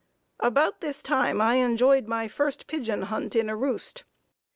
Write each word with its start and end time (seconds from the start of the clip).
About 0.39 0.81
this 0.81 1.03
time 1.03 1.39
I 1.41 1.57
enjoyed 1.57 2.07
my 2.07 2.27
first 2.27 2.65
pigeon 2.65 3.03
hunt 3.03 3.35
in 3.35 3.49
a 3.51 3.55
roost. 3.55 4.03